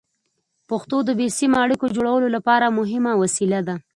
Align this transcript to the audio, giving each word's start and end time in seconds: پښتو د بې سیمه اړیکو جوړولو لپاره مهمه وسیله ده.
پښتو 0.69 0.97
د 1.07 1.09
بې 1.19 1.27
سیمه 1.37 1.57
اړیکو 1.65 1.93
جوړولو 1.95 2.27
لپاره 2.35 2.75
مهمه 2.79 3.13
وسیله 3.21 3.59
ده. 3.67 3.75